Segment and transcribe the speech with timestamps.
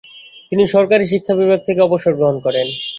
[0.51, 2.67] তিনি সরকারী শিক্ষা-বিভাগ থেকে অবসর-গ্ৰহণ করেন।